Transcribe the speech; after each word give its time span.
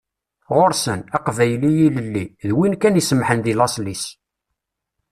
Ɣur-sen 0.55 0.99
"Aqbayli 1.17 1.71
ilelli" 1.87 2.25
d 2.47 2.49
win 2.57 2.73
kan 2.81 2.99
isemmḥen 3.01 3.39
deg 3.41 3.55
laṣel-is. 3.57 4.05